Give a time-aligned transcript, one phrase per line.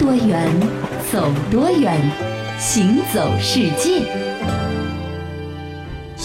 [0.00, 0.48] 多远，
[1.12, 1.94] 走多远，
[2.58, 4.29] 行走世界。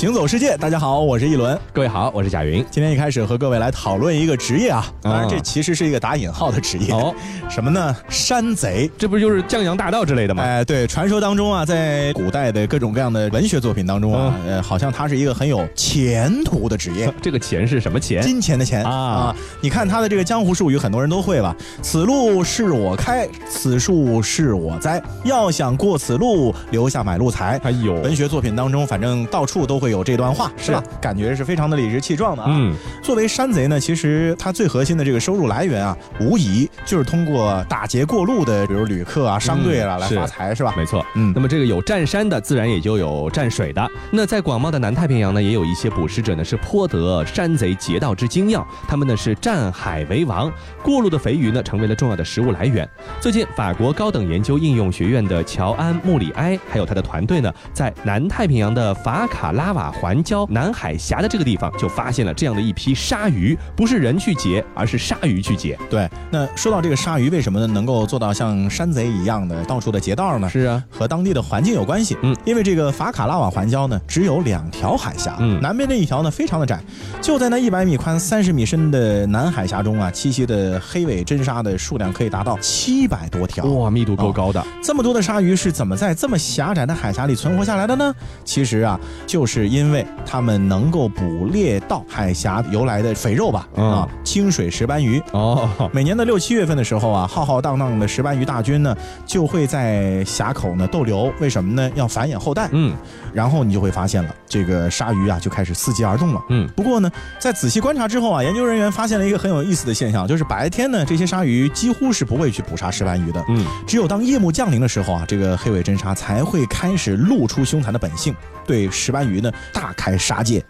[0.06, 1.60] 行走世界，大家好，我是一轮。
[1.74, 2.64] 各位好，我是贾云。
[2.70, 7.12] 今天一开始和各位来讨论一个职业啊，当然这其实是一个打引号的职业哦。
[7.50, 7.96] 什么呢？
[8.08, 10.44] 山贼，这不就是江洋大盗之类的吗？
[10.44, 17.12] 哎，对，传说当中啊，在古代的各种各样的文学作品当中啊，呃，好像他是一个很有前途的职业。
[17.20, 18.22] 这个钱是什么钱？
[18.22, 19.36] 金钱的钱啊！
[19.60, 21.56] 你看他的这个江湖术语，很多人都会吧？
[21.82, 25.02] 此路是我开，此树是我栽。
[25.24, 27.60] 要想过此路，留下买路财。
[27.64, 29.86] 哎呦，文学作品当中，反正到处都会。
[29.86, 30.84] 会有这段话是吧？
[31.02, 32.50] 感觉是非常的理直气壮的啊。
[32.52, 40.74] 嗯，作为山贼呢，其实他最核心的这个收入来源啊，无疑就是通过打劫过路的，比如旅客啊、商队啊来发财，是吧？
[40.78, 41.06] 没错。
[41.16, 43.86] 嗯，那么这个有占山的，自然也就有占水的。
[44.12, 48.66] 那在广袤的南太平洋呢，也有一些捕食者呢，是颇得山贼劫道之精要。
[48.88, 52.88] 他们呢是占海为王，过路的肥鱼呢，成为了重要的食物来源。
[53.20, 59.66] 最近，法国高等研究应用学院的乔安·穆里埃还有他的团队呢，在南太平洋的法卡拉。
[59.76, 65.78] 瓦环礁南海峡的这个地方，就发现了这样的一批鲨鱼，不是人去劫，而是鲨鱼去劫。
[65.90, 70.50] 对，那说到这个鲨鱼，为什么能够做到像山贼一样的到处的劫道呢？
[70.50, 72.18] 是啊，和当地的环境有关系。
[72.24, 76.82] 嗯，因为这个法卡拉瓦环礁呢，只有两条海峡，嗯，南边那一条呢非常的窄，
[77.22, 83.66] 就在那一百米宽、三十米深的南海峡中啊，栖息的黑尾真鲨的数量可以达到七百多条。
[83.66, 84.66] 哇，密度够高的。
[84.82, 88.16] 这么多的鲨鱼是怎么在这么狭窄的海峡里存活下来的呢？
[88.46, 89.65] 其实啊，就是。
[89.68, 95.70] 因为他们能够捕猎到海峡游来的肥肉吧，啊，清水石斑鱼哦。
[95.92, 101.34] 每年的六七月份的时候啊，浩浩荡荡的石斑鱼大军呢，就会在峡口呢逗留。
[101.40, 101.92] 为什么呢？
[101.96, 102.70] 要繁衍后代。
[102.72, 102.96] 嗯，
[103.34, 106.42] 然后你就会发现了，这个鲨鱼啊就开始伺机而动了。
[106.50, 113.44] 嗯，不过呢，在仔细观察之后啊，研究人员发现了一个很有意思的现象，就是白天呢，这些鲨鱼几乎是不会去捕杀石斑鱼的。
[113.50, 118.36] 嗯，只有当夜幕降临的时候啊，这个黑尾真鲨才会开始露出凶残的本性。
[118.68, 120.64] 对石斑鱼呢大开杀戒。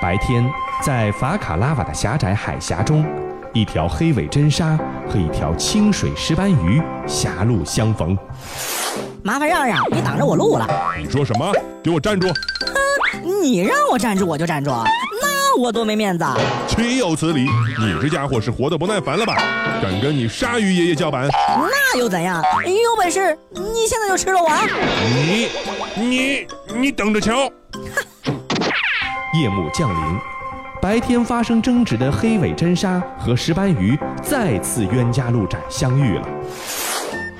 [0.00, 0.50] 白天，
[0.82, 3.04] 在法卡拉瓦的狭窄海峡中，
[3.52, 4.78] 一条黑尾真鲨
[5.08, 8.16] 和一条清水石斑鱼狭路相逢。
[9.22, 10.66] 麻烦让让，你挡着我路了。
[10.98, 11.52] 你说什么？
[11.82, 12.28] 给我站住！
[12.28, 14.70] 哼， 你让我站住我就站住。
[15.58, 16.24] 我多没面子！
[16.68, 17.46] 岂有此理！
[17.78, 19.36] 你这家伙是活得不耐烦了吧？
[19.82, 21.28] 敢跟你鲨鱼爷爷叫板？
[21.48, 22.42] 那又怎样？
[22.64, 24.48] 你有本事你现在就吃了我！
[25.16, 25.48] 你
[25.96, 27.50] 你你等着瞧！
[29.34, 30.18] 夜幕降临，
[30.80, 36.28] 白天发生争执的黑尾真鲨和石斑鱼再次冤家路窄相遇了。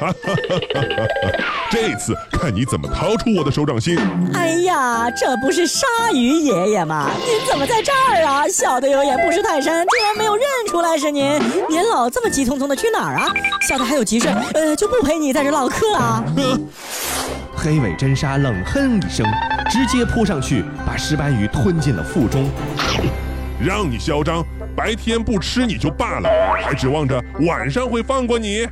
[0.01, 1.45] 哈哈哈哈哈！
[1.71, 3.99] 这次看你怎么逃出我的手掌心！
[4.33, 7.11] 哎呀，这不是鲨鱼爷爷吗？
[7.19, 8.49] 您怎么在这儿啊？
[8.49, 11.39] 小的有眼不识泰山，竟然没有认出来是您！
[11.69, 13.29] 您老这么急匆匆的去哪儿啊？
[13.69, 16.25] 小的还有急事，呃，就不陪你在这唠嗑啊。
[17.55, 19.27] 黑尾真鲨冷哼一声，
[19.71, 22.51] 直接扑上去，把石斑鱼吞进了腹中。
[23.63, 24.43] 让你嚣张，
[24.75, 28.67] 白天不吃你就罢了，还指望着晚上会放过你？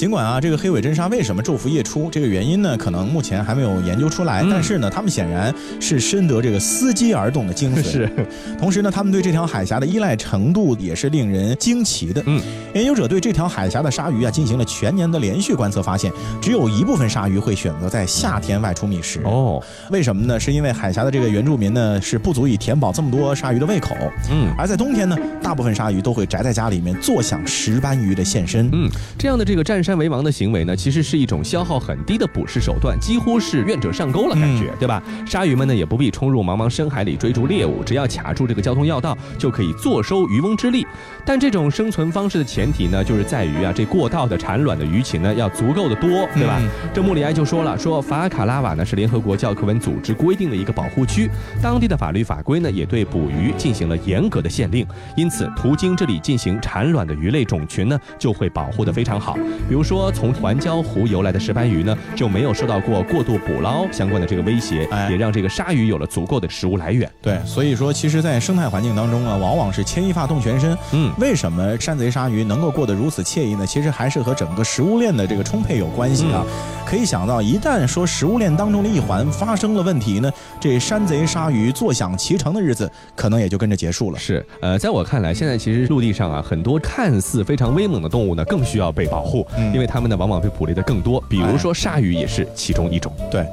[0.00, 4.42] 尽管啊，这个黑尾真鲨为什么昼伏夜出，这个原因呢，可能目前还没有研究出来。
[4.50, 7.82] 但是呢，他们显然是深得这个伺机而动的精髓。
[7.84, 8.10] 是，
[8.58, 12.22] 同时呢，他们对这条海峡的依赖程度也是令人惊奇的。
[12.24, 12.40] 嗯，
[12.72, 19.20] 研究者对这条海峡的鲨鱼啊进行了全年的连续观测，发现只有一部分鲨鱼会选择在夏天外出觅食。
[19.24, 20.40] 哦，为什么呢？
[20.40, 23.94] 是因为海峡的这个原住民呢是不足以填饱这么多鲨鱼的胃口。
[24.30, 28.66] 嗯，而在冬天呢，大部分鲨鱼都会宅在家里面坐享石斑鱼的现身。
[28.72, 28.88] 嗯，
[29.18, 29.89] 这样的这个占山。
[29.90, 35.02] 山为王的行为呢，其实是一种消耗很低的捕食手段，几乎是愿者上钩了，感觉对吧？
[35.26, 40.86] 鲨鱼们呢也不必冲入茫茫深海里追逐猎物，只要卡住这个交通要道，就可以坐收渔翁之利。
[41.26, 46.62] 但这种生存方式的前提呢，就是在于啊，这过道的产卵的鱼群呢要足够的多，对吧？
[46.94, 51.28] 这穆里埃就说了，说法卡拉瓦呢是联合国教科文组织规定的一个保护区，
[51.60, 54.86] 当地的法律法规呢也对捕鱼进行了严格的限令，
[55.16, 59.34] 因此途经这里进行产卵的鱼类种群呢就会保护的非常好，
[59.68, 59.79] 比如。
[59.80, 67.10] 如说，从环礁湖游来的石斑鱼呢，就没有受到过过度捕捞相关的这个威胁，也让这个鲨鱼有了足够的食物来源。
[67.22, 70.76] 对，所以说，其实，在生态环境当中啊，往往是牵一发动全身。
[70.92, 73.66] 嗯，为什么山贼鲨鱼能够过得如此惬意呢？
[73.66, 76.44] 其实还是和整个食物链的这个充沛有关系啊。
[76.90, 80.28] 可以想到，一旦说食物链当中的一环发生了问题呢，
[80.58, 84.18] 这山贼鲨鱼坐享其成的日子，可能也就跟着结束了。
[84.18, 89.46] 是，呃，在我看来，现在其实陆地上啊，很多看似非常威猛的动物呢，更需要被保护。
[89.72, 93.12] 因为它们呢，往往被捕猎的更多，比如说鲨鱼也是其中一种。
[93.30, 93.46] 对。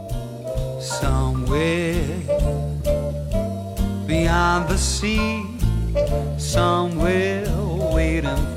[7.94, 8.57] waiting for me.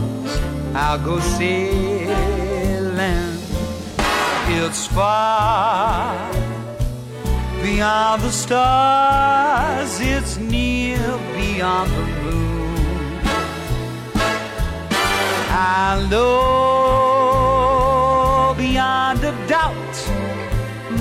[0.73, 2.11] I'll go sailing.
[4.47, 6.31] It's far
[7.61, 13.21] beyond the stars, it's near beyond the moon.
[15.53, 16.41] I know
[18.57, 19.95] beyond a doubt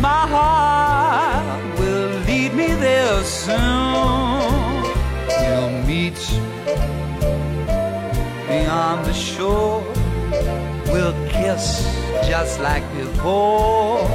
[0.00, 4.82] my heart will lead me there soon.
[5.28, 6.18] We'll meet
[8.69, 9.83] beyond the shore.
[10.87, 11.83] We'll kiss
[12.27, 14.07] just like before.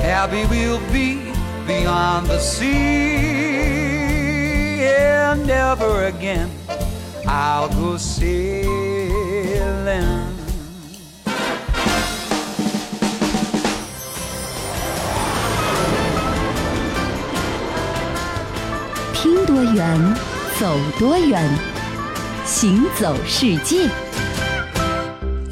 [0.00, 1.32] Happy we'll be
[1.66, 2.68] beyond the sea,
[4.86, 6.50] and never again
[7.26, 8.66] I'll go sailing.
[19.12, 20.14] 听多远，
[20.58, 21.50] 走多远，
[22.63, 24.12] 行走世界。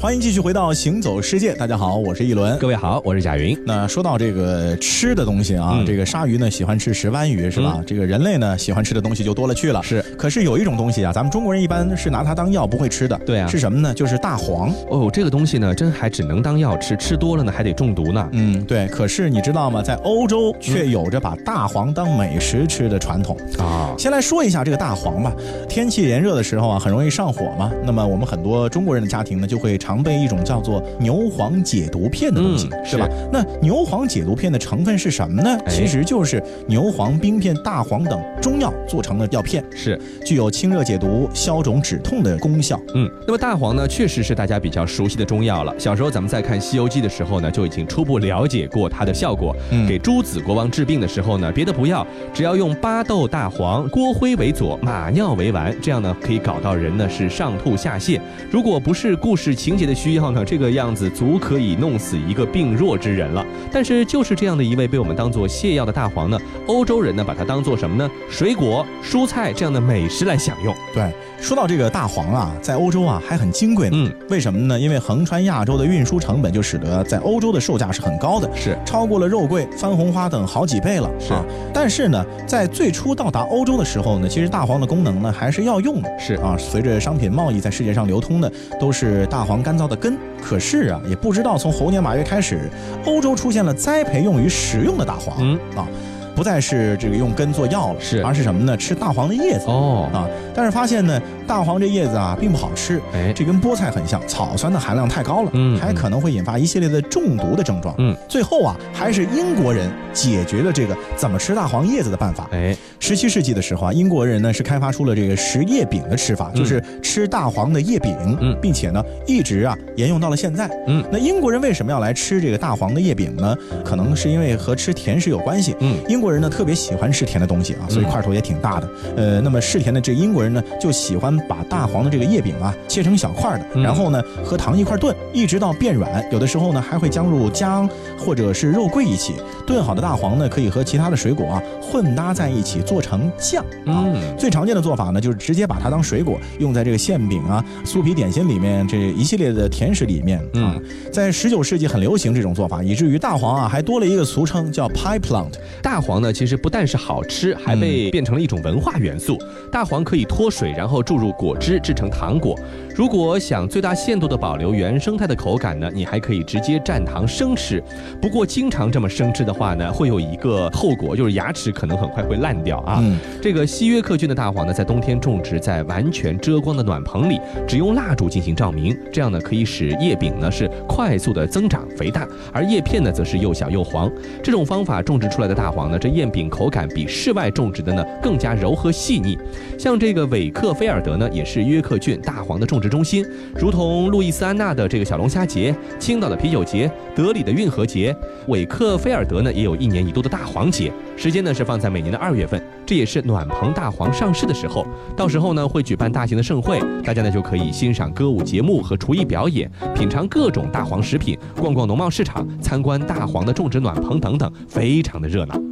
[0.02, 2.58] 欢迎继续回到《行走世界》，大家好，我是一轮。
[2.58, 3.56] 各位好，我是贾云。
[3.64, 7.80] 那说到这个吃的东西啊，嗯这个鲨鱼呢喜欢吃石斑鱼是吧？
[7.86, 9.80] 这个人类呢喜欢吃的东西就多了去了。
[9.80, 13.16] 是，可是有一种东西啊，咱们中国人一般是拿它当药不会吃的。
[13.24, 13.94] 对啊是什么呢？
[13.94, 14.74] 就是大黄。
[14.90, 18.28] 哦，这个东西呢，真还只能当药吃，吃多了呢还得中毒呢。
[18.32, 18.88] 嗯，对。
[18.88, 19.80] 可是你知道吗？
[19.82, 23.36] 在欧洲却有着把大黄当美食吃的传统。
[23.56, 25.32] 啊，先来说一下这个大黄吧。
[25.68, 27.70] 天气炎热的时候啊，很容易上火嘛。
[27.84, 33.08] 那么我们很多中国人的家庭呢，就会常备一种叫做牛黄解毒片的东西，嗯是吧？
[33.32, 35.58] 那牛黄解毒片的成分是什么呢？
[35.66, 42.78] 哎其实就是牛黄、冰片、大黄等中药做成的药片，是，具有清热解毒、消肿止痛的功效。
[42.94, 45.74] 嗯，那么大黄呢，确实是大家比较熟悉的中药了。
[45.78, 49.56] 小时候咱们在看《西游记》的时候呢，就已经初步了解过它的效果。
[49.70, 58.20] 嗯给朱子国王治病的时候呢，别的不要，只要用巴豆、大黄、锅灰为佐，马尿为丸，这样呢可以搞到人呢是上吐下泻。
[58.50, 63.44] 如果不是故事情节的需要呢，这个样子足可以弄死一个病弱之人了。
[63.72, 68.10] 但是就是这样的一位被我们当做泻药的大黄呢，欧洲人呢把它当做什么呢？
[68.28, 70.74] 水果、蔬菜这样的美食来享用。
[70.94, 73.96] 对，说到这个大黄啊，在欧洲啊还很金贵呢。
[73.98, 74.78] 嗯，为什么呢？
[74.78, 81.10] 因为横穿亚洲的运输成本就使得在欧洲的售价是很高的，是超过了肉桂、番红花等好几倍了。
[81.18, 86.10] 是啊，但是呢，在最初到达欧洲的时候呢，其实大黄的功能呢还是要用的。
[86.18, 88.50] 是啊，随着商品贸易在世界上流通的
[88.80, 90.18] 都是大黄干燥的根。
[90.42, 92.70] 可是啊，也不知道从猴年马月开始，
[93.04, 95.36] 欧洲出现了栽培用于食用的大黄。
[95.40, 95.86] 嗯啊。
[96.34, 98.76] 不再是这个用根做药了，是而是什么呢？
[98.76, 100.26] 吃大黄的叶子哦啊！
[100.54, 107.94] 但是发现呢，大黄这叶子啊并不好吃，哎这跟菠菜很像，草酸的含量太高了，嗯还可能会引发一系列的中毒的症状。
[107.98, 112.48] 嗯，最后啊，还是英国人解决了这个怎么吃大黄叶子的办法。
[112.52, 120.68] 哎，十七世纪的时候啊，英国人呢是开发出了这个食叶饼的吃法，就是吃大黄的叶饼，嗯并且呢一直啊沿用到了现在。
[120.86, 123.56] 嗯那英国人为什么要来吃这个大黄的叶饼呢？
[123.84, 125.76] 可能是因为和吃甜食有关系。
[125.80, 128.88] 嗯英国人呢特别喜欢吃甜的东西啊，所以块头也挺大的。
[129.16, 136.24] 呃，那么嗜甜的这英国人呢就喜欢把大黄的这个叶饼啊切成小块的，嗯然后呢和糖一块炖，一直到变软。
[136.30, 139.34] 有的时候呢还会加入姜或者是肉桂一起
[139.66, 144.06] 炖好的大黄呢，可以和其他的水果啊混搭在一起做成酱啊。
[144.06, 150.76] 嗯最常见的做法呢，就是直接把它当水果用在这个馅饼啊、酥皮点心里面这一系列的甜食里面啊。
[151.12, 155.52] 在十九世纪很流行这种做法，以至于大黄啊还多了一个俗称叫 pie plant。
[155.80, 159.38] 大黄呢，其实不但是好吃，还被变成了一种文化元素。
[159.70, 162.58] 大黄可以脱水，然后注入果汁制成糖果。
[162.94, 167.82] 如果想最大限度的保留原生态的口感呢，你还可以直接蘸糖生吃。
[168.20, 172.98] 不过经常这么生吃的话呢，会有一个后果，就是牙齿可能很快会烂掉啊。
[173.02, 184.10] 嗯这个西约克郡的大黄呢，在冬天种植在完全遮光的暖棚里，只用蜡烛进行照明，这样呢可以使叶柄呢是快速的增长肥大，而叶片呢则是又小又黄。
[184.42, 189.38] 这种方法种植出来的大黄呢，这燕饼口感比室外种植的呢更加柔和细腻。
[189.78, 198.14] 像这个韦克菲尔德呢，也是约克郡大黄的种植中心，如同路易斯安那的这个小龙虾节、青岛的啤酒节、德里的运河节，
[198.48, 204.84] 韦克菲尔德呢也有一年一度的大黄节，时间呢是放在每年的二月份，这也是暖棚大黄上市的时候，
[205.16, 215.71] 到时候呢会举办大型的盛会，大家呢就可以欣赏歌舞节目和厨艺表演，品尝各种大黄食品，逛逛农贸市场，参观大黄的种植暖棚等等，非常的热闹。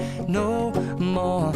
[1.11, 1.50] more,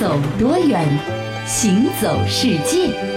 [0.00, 0.82] 走多远，
[1.46, 3.09] 行走世界。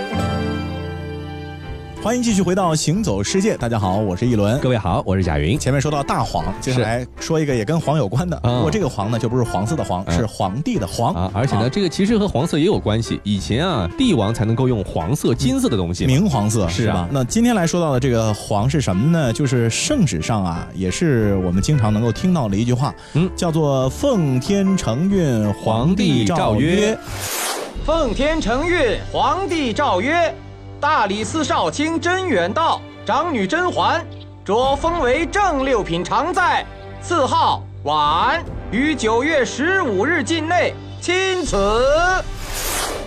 [2.03, 4.59] 欢迎继续回到《行走世界》，大家好，我是一轮。
[4.59, 5.57] 各位好，我是贾云。
[5.57, 8.35] 前面说到大黄，接下来说一个也跟黄有关的。
[8.43, 13.21] 啊不过这个黄呢，就不是黄色的黄，嗯是皇帝的皇啊，而且呢，这个其实和黄色也有关系。
[13.23, 16.05] 以前啊，帝王才能够用黄色、金色的东西。
[16.05, 17.09] 明黄色是啊吧？
[17.09, 19.31] 那今天来说到的这个黄是什么呢？
[19.31, 26.97] 就是圣旨上啊，也是我们经常能够听到的一句话，嗯叫做“奉天承运，皇帝诏曰
[27.85, 30.35] 奉天承运，皇帝诏曰：
[30.83, 34.05] 大理寺少卿甄远道、长女甄嬛，
[34.43, 36.65] 着封为正六品常在，
[37.01, 41.55] 赐号婉，于九月十五日进内钦此。”。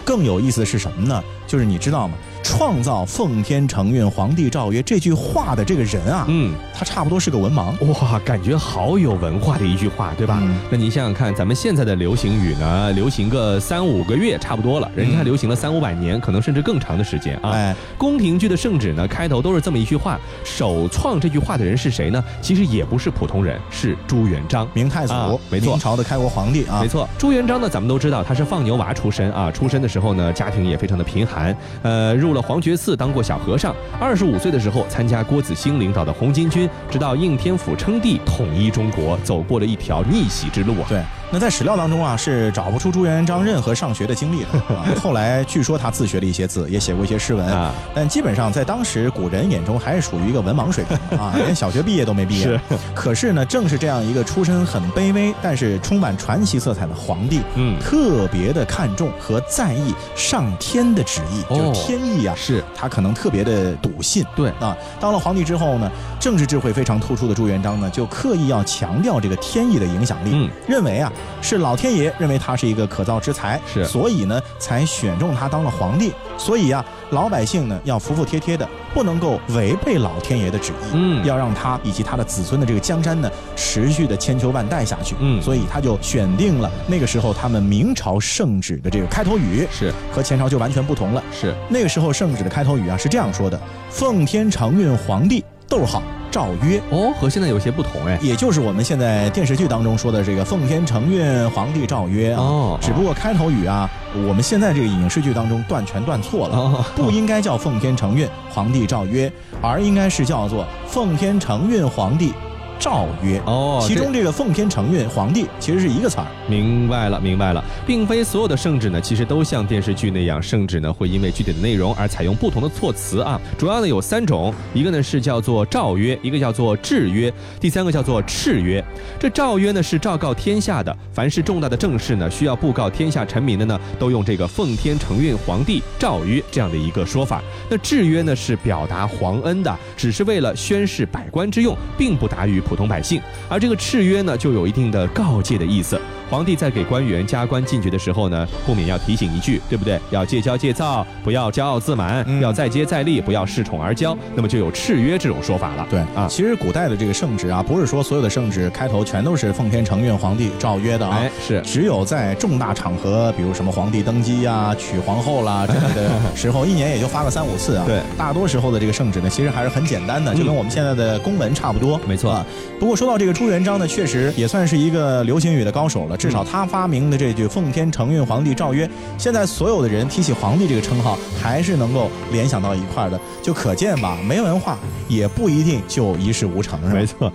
[0.06, 1.22] 更有意思的是什么呢？
[1.46, 2.14] 就是你知道吗？
[2.48, 7.74] 创造“奉天承运，皇帝诏曰”这句话的这个人啊，嗯，他差不多是个文盲。
[7.86, 10.38] 哇，感觉好有文化的一句话，对吧？
[10.40, 17.50] 嗯那您想想看，咱们现在的流行语呢，流行个三五个月差不多了，人家流行了三五百年，可能甚至更长的时间啊。
[17.50, 20.16] 哎，宫廷剧的圣旨呢，开头都是这么一句话。
[20.44, 22.24] 首创这句话的人是谁呢？
[22.40, 24.68] 其实也不是普通人，是朱元璋。
[24.72, 33.74] 明太祖，啊没错明朝的开国皇帝啊，没错，朱元璋呢，咱们都知道他是放牛娃出身啊，出身的时候呢，家庭也非常的贫寒，呃，入黄觉寺当过小和尚。
[34.00, 40.86] 二十五岁的时候，参加郭子兴领导的红巾军，直到应天府称帝，统一中国，走过了一条逆袭之路啊。
[40.88, 44.48] 对，那在史料当中啊，是找不出朱元璋任何上学的经历的。
[44.74, 52.46] 啊、后来据说他自学了一些字，也写过一些诗文啊但基本上在当时古人眼中还是属于一个文盲水平啊， 连小学毕业都没毕业。
[52.46, 52.60] 是。
[52.94, 62.34] 可是呢，正是这样一个出身很卑微，但是充满传奇色彩的皇帝，嗯特别的看重和在意上天的旨意，哦就是天意啊。
[62.36, 64.24] 是他可能特别的笃信。
[64.36, 65.90] 对啊，当了皇帝之后呢，
[66.26, 76.12] 政治智慧非常突出的朱元璋呢，就刻意要强调这个天意的影响力，嗯认为啊是老天爷认为他是一个可造之才，是所以呢才选中他当了皇帝。
[76.36, 85.14] 所以啊，老百姓呢要服服帖帖的，不能够违背老天爷的旨意，嗯要让他以及他的子孙的这个江山呢持续的千秋万代下去。
[85.20, 91.22] 嗯所以他就选定了那个时候他们明朝圣旨的这个开头语，是和前朝就完全不同了。
[91.30, 93.56] 是，那个时候圣旨的开头语啊是这样说的
[93.88, 98.18] ：“奉天承运皇帝，逗号诏曰。”哦，和现在有些不同哎。
[98.22, 109.30] 也就是我们现在电视剧当中说的这个“奉天承运，皇帝诏曰”啊，哦只不过开头语啊，我们现在这个影视剧当中断全断错了，哦不应该叫“奉天承运，皇帝诏曰”，
[109.62, 112.32] 而应该是叫做“奉天承运，皇帝
[112.78, 113.40] 诏曰”。
[113.46, 116.26] 哦，其中这个“奉天承运，皇帝”其实是一个词儿。
[116.48, 123.40] 明白了，明白了，并非所有的圣旨呢，其实都像电视剧那样，圣旨呢会因为具体的内容而采用不同的措辞啊。
[123.58, 128.84] 主要呢有三种，一个呢是叫做诏曰，一个叫做制约，第三个叫做敕约。
[129.18, 137.42] 这诏曰呢是昭告天下的，凡是重大的政事呢，需要布告天下臣民的呢，都用这个奉天承运皇帝诏曰这样的一个说法。
[137.68, 143.22] 那制约呢是表达皇恩的，只是为了宣示百官之用，并不达于普通百姓。
[143.48, 145.98] 而这个敕约呢，就有一定的告诫的意思。
[146.28, 150.00] 皇帝在给官员加官进爵的时候呢，不免要提醒一句，对不对？
[150.10, 154.16] 要戒骄戒躁，不要骄傲自满，嗯要再接再厉，不要恃宠而骄。
[154.34, 155.86] 那么就有敕约这种说法了。
[155.88, 161.18] 对啊其实古代的这个圣旨啊，不是说所有的圣旨开头全都是“奉天承运，皇帝诏曰”的啊。
[161.20, 167.84] 哎，是只有在重大场合，比如什么皇帝登基呀、娶皇后啦这类的时候，一年也就发个三五次啊。
[167.86, 172.00] 对，大多时候的这个圣旨呢，其实还是很简单的，就跟我们现在的公文差不多。
[172.06, 172.44] 没错啊。
[172.78, 186.92] 不过说到这个朱元璋呢，确实也算是一个流行语的高手了，至少他发明的这句“奉天承运，皇帝诏曰”，现在所有的人提起皇帝这个称号，还是能够联想到一块儿的，就可见吧，没文化也不一定就一事无成，是吧？
[186.94, 187.32] 没错。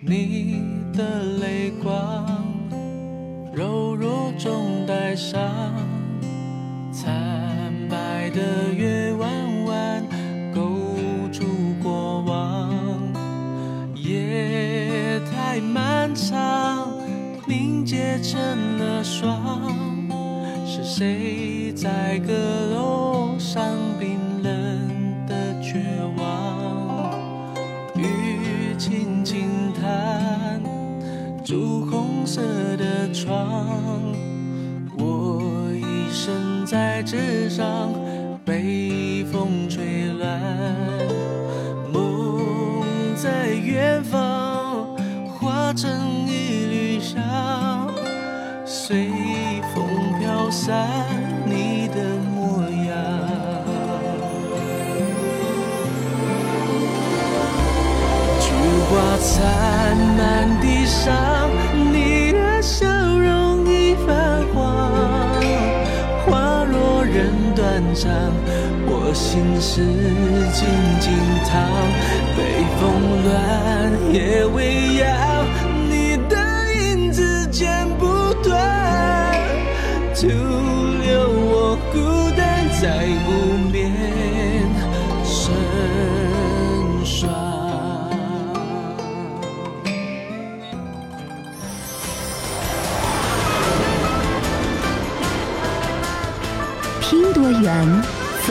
[0.00, 0.60] 你
[0.92, 2.44] 的泪光，
[3.54, 5.40] 柔弱中带伤，
[6.92, 8.73] 惨白的
[18.24, 19.38] 成了霜，
[20.66, 22.32] 是谁在阁
[22.74, 25.84] 楼上冰冷的绝
[26.16, 27.20] 望？
[27.94, 30.58] 雨轻轻弹，
[31.44, 32.40] 朱红色
[32.78, 33.66] 的窗，
[34.96, 37.92] 我一生在纸上
[59.26, 59.40] 灿
[60.18, 61.48] 烂的伤，
[61.90, 64.92] 你的笑容已泛黄。
[66.26, 68.12] 花落人断肠，
[68.86, 69.80] 我心事
[70.52, 70.68] 静
[71.00, 71.10] 静
[71.48, 71.52] 躺。
[72.36, 72.38] 北
[72.78, 72.82] 风
[73.24, 73.32] 乱，
[74.12, 75.08] 夜未央，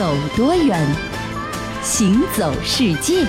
[0.04, 0.86] 走多远，
[1.82, 3.26] 行走世界。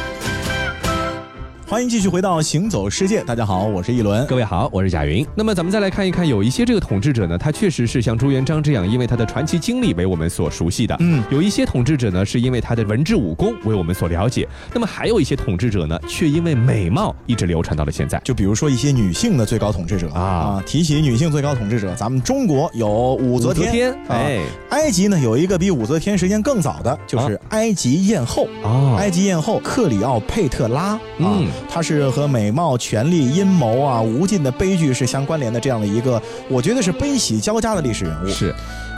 [1.68, 4.24] 欢迎继续回到《行走世界》，大家好，我是一轮。
[4.28, 5.26] 各位好，我是贾云。
[5.34, 10.96] 那么咱们再来看一看，有一些这个统治者呢，他确实是像朱元璋这样，因为他的传奇经历为我们所熟悉的。
[11.00, 14.48] 嗯有一些统治者呢，是因为他的文治武功为我们所了解。
[14.76, 18.22] 那么还有一些统治者呢，却因为美貌一直流传到了现在。
[18.24, 28.48] 就比如说一些女性的最高统治者啊啊，提起女性最高统治者，咱们中国有武则天，啊哎，埃及呢有一个比武则天时间更早的，就是埃及艳后。
[28.62, 38.28] 哦，埃及艳后克里奥佩特拉啊，嗯它是和美貌、权力、阴谋啊、无尽的悲剧是相关联的这样的一个，我觉得是悲喜交加的历史人物。
[38.28, 38.54] 是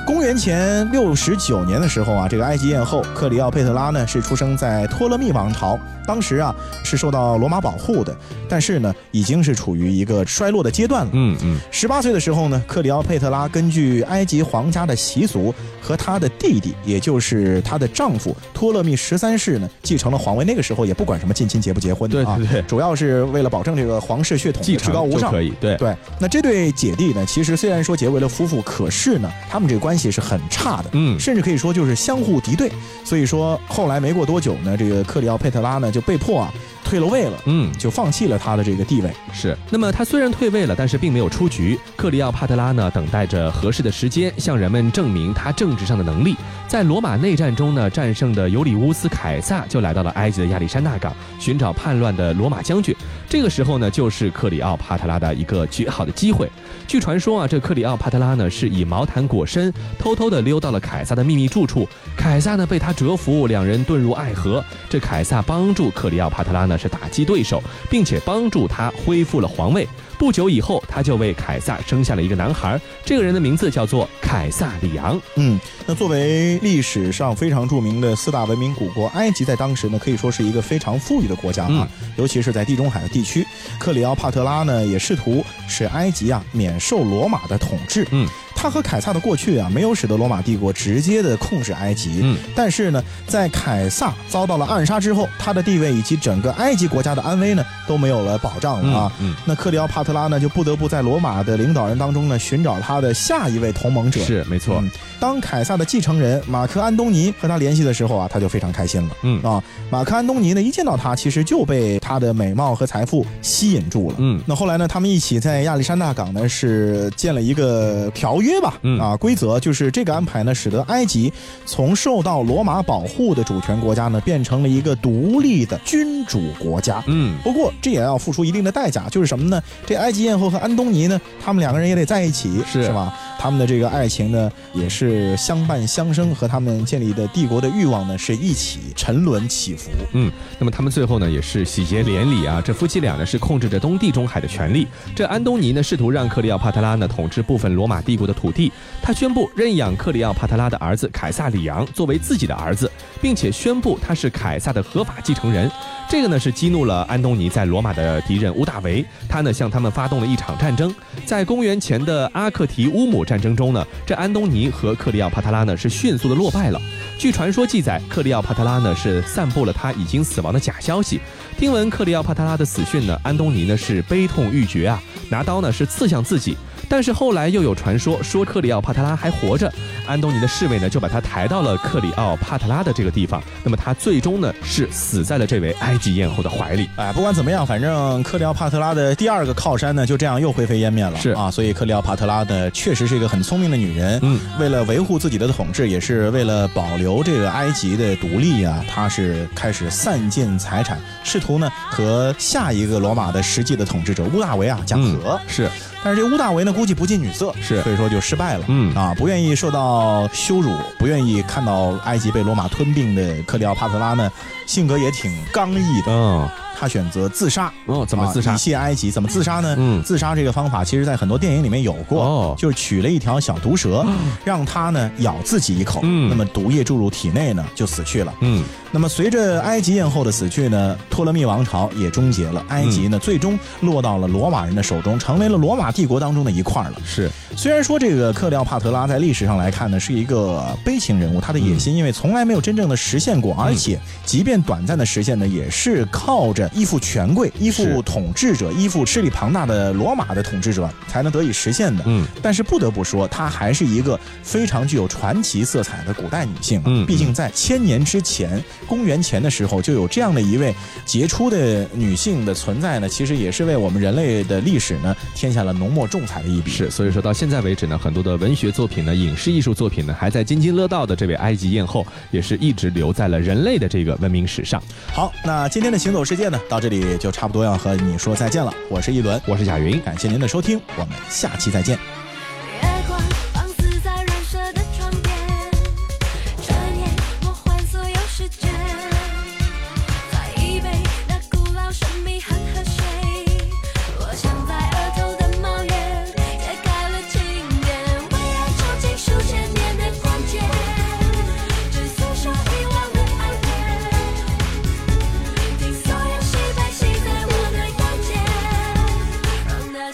[0.07, 8.15] 公元前六十九年的时候啊，这个埃及艳后克里奥佩特拉呢是出生在托勒密王朝，当时啊是受到罗马保护的，
[8.47, 11.11] 但是呢已经是处于一个衰落的阶段了。
[11.13, 20.45] 嗯嗯，十八岁的时候呢，克里奥佩特拉根据埃及皇家的习俗，和她的弟弟，也就是她的丈夫托勒密十三世呢，继承了皇位。
[20.45, 25.41] 那个时候也不管什么近亲结不结婚的啊，对对对主要是为了保证这个皇室血统至高无上可。
[25.41, 25.51] 以。
[25.59, 32.71] 对，对，那这对姐弟呢，其实虽然说结为了夫妇，可是呢，他们这个关系是很差的，嗯甚至可以说就是相互敌对。
[33.03, 39.11] 所以说后来没过多久呢，这个克里奥佩特拉呢就被迫啊退了位了，嗯，就放弃了他的这个地位。
[39.33, 39.57] 是。
[39.69, 41.77] 那么他虽然退位了，但是并没有出局。
[41.95, 46.35] 克里奥帕特拉呢，等待着合适的时间，向人们证明他政治上的能力。
[46.67, 52.95] 在罗马内战中呢，战胜的尤里乌斯凯撒就来到了埃及的亚历山大港，寻找叛乱的罗马将军。
[53.29, 56.49] 这个时候呢，就是克里奥帕特拉的一个绝好的机会。
[56.87, 61.87] 据传说啊，这克里奥帕特拉呢是以毛毯裹身，偷偷的溜到了凯撒的秘密住处。
[62.15, 64.63] 凯撒呢被他折服，两人遁入爱河。
[64.89, 69.85] 这凯撒帮助克里奥帕特拉呢是打击对手，并且帮助他恢复了皇位。
[70.17, 75.19] 不久以后，他就为凯撒生下了一个男孩，这个人的名字叫做凯撒里昂。
[75.35, 83.43] 嗯，那作为历史上非常著名的四大文明古国，埃及在当时呢可以说是一个非常富裕的国家啊，尤其是在地中海的地区。
[83.79, 88.07] 克里奥帕特拉呢也试图使埃及啊免受罗马的统治。
[88.11, 88.27] 嗯。
[88.59, 92.21] 他和凯撒的过去啊，没有使得罗马帝国直接的控制埃及。
[92.23, 99.11] 嗯，但是呢，在凯撒遭到了暗杀之后，他的地位以及整个埃及国家的安危呢，都没有了保障了啊。
[99.21, 104.19] 嗯，那克里奥帕特拉呢，就不得不在罗马的领导人当中呢，寻找他的下一位同盟者。
[104.21, 104.83] 是，没错。
[105.19, 109.09] 当凯撒的继承人马克安东尼和他联系的时候啊，他就非常开心了。
[109.21, 114.15] 嗯啊，马克安东尼呢，一见到他，其实就被他的美貌和财富吸引住了。
[114.17, 118.46] 嗯，那后来呢，他们一起在亚历山大港呢，是建了一个条约。
[118.47, 121.31] 约吧，嗯啊，规则就是这个安排呢，使得埃及
[121.65, 127.03] 从受到罗马保护的主权国家呢，变成了一个独立的君主国家。
[127.07, 129.61] 嗯，不过这也要付出一定的代价，就是什么呢？
[129.85, 133.13] 这埃及艳后和安东尼呢，他们两个人也得在一起，是是吧？
[133.39, 139.91] 他们的这个爱情呢，也是相伴相生，和他们建立的帝国的欲望呢，是一起沉沦起伏。
[140.13, 142.61] 嗯，那么他们最后呢，也是喜结连理啊。
[142.63, 144.87] 这夫妻俩呢，是控制着东地中海的权利。
[145.15, 148.71] 这安东尼呢，试图让克里奥帕特拉呢统治部分罗马帝国的土地。
[149.01, 152.89] 他宣布认养克里奥帕特拉的儿子凯撒里昂作为自己的儿子，
[153.21, 155.69] 并且宣布他是凯撒的合法继承人。
[156.09, 160.93] 这个呢是激怒了安东尼在罗马的敌人乌大维，他呢向他们发动了一场战争。
[161.25, 166.79] 在公元前的阿克提乌姆战争中呢，这安东尼和克里奥帕特拉呢是迅速的落败了。
[167.17, 171.19] 据传说记载，克里奥帕特拉呢是散布了他已经死亡的假消息。
[171.57, 176.55] 听闻克里奥帕特拉的死讯呢，安东尼呢是悲痛欲绝啊，拿刀呢是刺向自己。
[176.89, 179.71] 但是后来又有传说说克里奥帕特拉还活着，
[180.07, 183.41] 安东尼的侍卫呢就把他抬到了克里奥帕特拉的这个地方。
[183.63, 186.89] 那么他最终呢是死在了这位埃及艳后的怀里。
[186.95, 191.17] 哎，不管怎么样，反正克里奥帕特拉的第二个靠山呢就这样又灰飞烟灭了。
[191.19, 194.19] 是啊，所以克里奥帕特拉呢确实是一个很聪明的女人。
[194.23, 205.39] 嗯，为了维护自己的统治，也是为了保留这个埃及的独立啊，她是开始散尽财产，试图呢和下一个罗马的实际的统治者乌大维啊讲和。
[205.47, 205.69] 是。
[206.03, 208.65] 但是这乌大维呢，估计不近女色，是，所以说就失败了。
[208.67, 214.31] 嗯啊，不愿意受到羞辱，不愿意看到埃及被罗马吞并的克里奥帕特拉呢，
[214.65, 216.11] 性格也挺刚毅的。
[216.11, 216.49] 嗯。
[216.79, 218.53] 他选择自杀哦，怎么自杀？
[218.53, 219.75] 以谢埃及怎么自杀呢？
[219.79, 224.05] 嗯，自杀这个方法，其实在很多电影里面有过，哦，就是取了一条小毒蛇，
[224.45, 228.33] 让它呢咬自己一口，嗯，那么毒液注入体内呢，就死去了。
[228.41, 236.93] 嗯，那么随着埃及艳后的死去呢，托勒密王朝也终结了，埃及呢最终落到了罗马人的手中，成为了罗马帝国当中的一块了。
[237.03, 246.66] 是，虽然说这个克里奥帕特拉在历史上来看呢是一个悲情人物，他的野心因为从来没有真正的实现过，而且即便短暂的实现呢，也是靠着。
[246.73, 252.03] 依附权贵、依附统治者、依附势力庞大的罗马的统治者，才能得以实现的。
[252.05, 256.81] 嗯，但是不得不说，她还是一个非常具有传奇色彩的古代女性。
[256.85, 260.73] 嗯，毕竟在千年之前，公元前的时候，就有这样的一位
[261.05, 263.07] 杰出的女性的存在呢。
[263.09, 266.71] 其实也是为我们人类的历史呢添下了浓墨重彩的一笔。
[266.71, 274.81] 是，所以说到现在为止呢，很多的文学作品呢、影视艺术作品呢，还在津津乐道的这位埃及艳后，也是一直留在了人类的这个文明史上。
[275.13, 278.73] 好，那今天的行走世界到这里就差不多要和你说再见了。
[278.89, 282.16] 我是一轮，我是贾云，感谢您的收听，我们下期再见。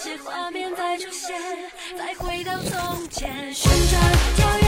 [0.05, 1.39] 那些画面再出现，
[1.97, 4.01] 再回到从前，旋转
[4.35, 4.62] 跳跃。